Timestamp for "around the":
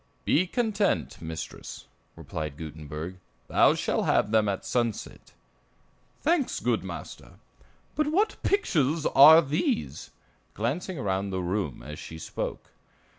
10.97-11.43